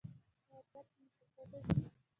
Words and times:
ایا 0.03 0.59
درد 0.71 0.87
مو 0.97 1.07
پښو 1.17 1.43
ته 1.49 1.59
ځي؟ 1.69 1.83